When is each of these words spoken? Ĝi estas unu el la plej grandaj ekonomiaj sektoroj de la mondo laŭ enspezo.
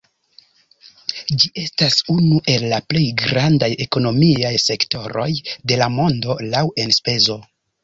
Ĝi 1.43 1.51
estas 1.63 1.97
unu 2.13 2.39
el 2.55 2.65
la 2.71 2.79
plej 2.93 3.03
grandaj 3.23 3.71
ekonomiaj 3.87 4.53
sektoroj 4.65 5.29
de 5.73 5.81
la 5.85 5.93
mondo 6.01 6.41
laŭ 6.57 6.67
enspezo. 6.89 7.41